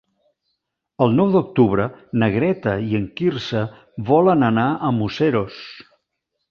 El 1.05 1.13
nou 1.19 1.29
d'octubre 1.35 1.85
na 2.23 2.31
Greta 2.37 2.73
i 2.93 2.99
en 3.01 3.07
Quirze 3.21 3.63
volen 4.11 4.51
anar 4.53 4.69
a 4.91 4.95
Museros. 5.03 5.63